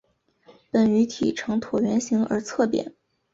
[0.71, 2.95] 本鱼体呈椭圆形而侧扁。